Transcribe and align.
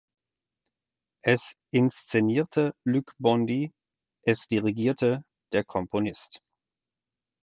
Es 1.23 1.53
inszenierte 1.71 2.73
Luc 2.87 3.13
Bondy, 3.19 3.71
es 4.25 4.47
dirigierte 4.47 5.23
der 5.53 5.63
Komponist. 5.63 6.39